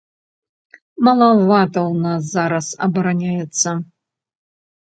Малавата 1.07 1.59
ў 1.91 1.93
нас 2.07 2.21
зараз 2.35 2.67
абараняецца. 2.87 3.69